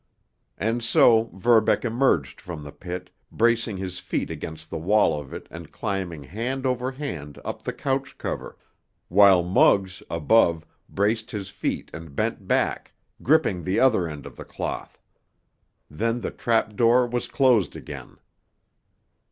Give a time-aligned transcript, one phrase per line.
[0.57, 5.45] And so Verbeck emerged from the pit, bracing his feet against the wall of it
[5.51, 8.57] and climbing hand over hand up the couch cover,
[9.09, 14.43] while Muggs, above, braced his feet and bent back, gripping the other end of the
[14.43, 14.97] cloth.
[15.87, 18.17] Then the trapdoor was closed again.